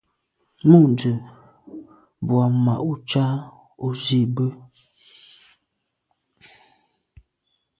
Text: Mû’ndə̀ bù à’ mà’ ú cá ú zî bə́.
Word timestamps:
Mû’ndə̀ 0.69 1.15
bù 2.25 2.33
à’ 2.43 2.45
mà’ 2.63 2.75
ú 2.89 2.91
cá 3.09 3.25
ú 3.85 3.87
zî 4.03 4.19
bə́. 4.35 4.49